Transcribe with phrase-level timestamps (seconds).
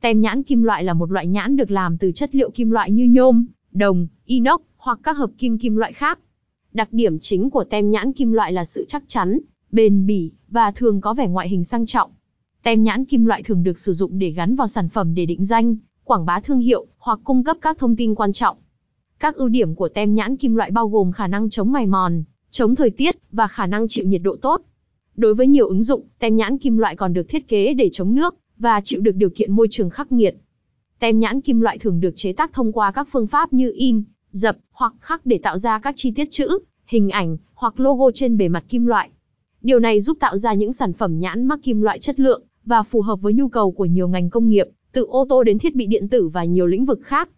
[0.00, 2.90] Tem nhãn kim loại là một loại nhãn được làm từ chất liệu kim loại
[2.90, 6.18] như nhôm, đồng, inox hoặc các hợp kim kim loại khác.
[6.72, 9.38] Đặc điểm chính của tem nhãn kim loại là sự chắc chắn,
[9.72, 12.10] bền bỉ và thường có vẻ ngoại hình sang trọng.
[12.62, 15.44] Tem nhãn kim loại thường được sử dụng để gắn vào sản phẩm để định
[15.44, 18.56] danh, quảng bá thương hiệu hoặc cung cấp các thông tin quan trọng.
[19.18, 22.22] Các ưu điểm của tem nhãn kim loại bao gồm khả năng chống mài mòn,
[22.50, 24.62] chống thời tiết và khả năng chịu nhiệt độ tốt.
[25.16, 28.14] Đối với nhiều ứng dụng, tem nhãn kim loại còn được thiết kế để chống
[28.14, 30.36] nước và chịu được điều kiện môi trường khắc nghiệt.
[30.98, 34.02] Tem nhãn kim loại thường được chế tác thông qua các phương pháp như in,
[34.32, 38.36] dập hoặc khắc để tạo ra các chi tiết chữ, hình ảnh hoặc logo trên
[38.36, 39.10] bề mặt kim loại.
[39.62, 42.82] Điều này giúp tạo ra những sản phẩm nhãn mắc kim loại chất lượng và
[42.82, 45.74] phù hợp với nhu cầu của nhiều ngành công nghiệp, từ ô tô đến thiết
[45.74, 47.28] bị điện tử và nhiều lĩnh vực khác.